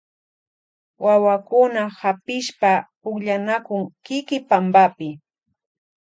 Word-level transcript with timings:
Wawakuna 1.05 1.81
hapishpa 2.01 2.71
pukllanakun 3.01 3.83
kiki 4.05 4.37
pampapi. 4.49 5.09